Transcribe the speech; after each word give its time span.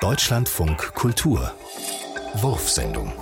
Deutschlandfunk 0.00 0.94
Kultur 0.94 1.52
Wurfsendung 2.36 3.12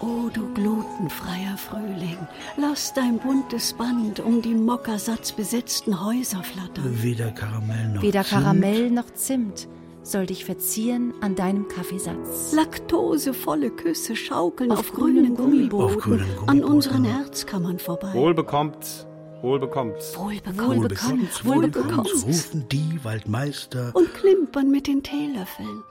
O 0.00 0.28
du 0.32 0.54
glutenfreier 0.54 1.56
Frühling, 1.58 2.16
lass 2.56 2.94
dein 2.94 3.18
buntes 3.18 3.72
Band 3.72 4.20
um 4.20 4.40
die 4.40 4.54
mockersatzbesetzten 4.54 6.00
Häuser 6.00 6.44
flattern. 6.44 7.02
Weder 7.02 7.32
Karamell 7.32 7.88
noch 7.88 8.02
Weder 8.02 8.22
Zimt. 8.22 8.40
Karamell 8.40 8.90
noch 8.92 9.10
Zimt 9.14 9.66
soll 10.04 10.26
dich 10.26 10.44
verzieren 10.44 11.12
an 11.20 11.34
deinem 11.34 11.66
Kaffeesatz. 11.66 12.52
Laktosevolle 12.52 13.70
Küsse 13.70 14.14
schaukeln 14.14 14.70
auf, 14.70 14.78
Auf 14.78 14.92
grünen 14.92 15.36
Auf 15.72 15.98
grünen 15.98 16.24
an 16.46 16.62
unseren 16.62 17.04
Herzkammern 17.04 17.80
vorbei. 17.80 18.12
Wohl 18.12 18.32
bekommt's, 18.32 19.06
wohl 19.42 19.58
bekommt's. 19.58 20.16
Wohlbekommen, 20.16 20.82
Wohlbekommt's, 20.82 21.44
wohlbekommt's. 21.44 22.24
rufen 22.24 22.68
die 22.68 22.98
Waldmeister. 23.02 23.90
Und 23.94 24.12
klimpern 24.14 24.70
mit 24.70 24.86
den 24.86 25.02
Teelöffeln, 25.02 25.82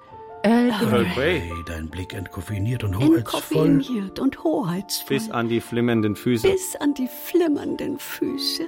Earl 0.44 0.72
Grey. 0.72 0.90
Earl 0.92 1.06
Grey, 1.16 1.52
dein 1.66 1.90
Blick 1.90 2.14
entkoffiniert 2.14 2.84
und 2.84 2.96
hoheitsvoll. 2.98 3.68
entkoffeiniert 3.68 4.20
und 4.20 4.44
hoheitsvoll, 4.44 5.18
bis 5.18 5.30
an 5.32 5.50
die 5.50 5.62
flimmernden 5.62 6.16
Füße. 6.16 6.50
bis 6.50 6.76
an 6.78 6.94
die 6.94 7.08
flimmernden 7.26 7.98
Füße. 8.00 8.68